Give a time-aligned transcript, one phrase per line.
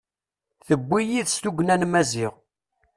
[0.67, 2.33] Tewwi yid-s tugna n Maziɣ.